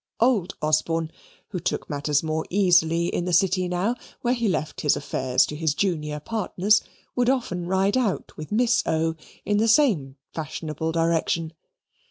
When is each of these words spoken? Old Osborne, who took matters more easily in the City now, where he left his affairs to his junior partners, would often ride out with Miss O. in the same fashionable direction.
Old 0.19 0.55
Osborne, 0.63 1.11
who 1.49 1.59
took 1.59 1.87
matters 1.87 2.23
more 2.23 2.43
easily 2.49 3.05
in 3.09 3.25
the 3.25 3.31
City 3.33 3.67
now, 3.67 3.93
where 4.21 4.33
he 4.33 4.47
left 4.47 4.81
his 4.81 4.95
affairs 4.95 5.45
to 5.45 5.55
his 5.55 5.75
junior 5.75 6.19
partners, 6.19 6.81
would 7.15 7.29
often 7.29 7.67
ride 7.67 7.95
out 7.97 8.35
with 8.35 8.51
Miss 8.51 8.81
O. 8.87 9.13
in 9.45 9.57
the 9.57 9.67
same 9.67 10.15
fashionable 10.33 10.91
direction. 10.91 11.53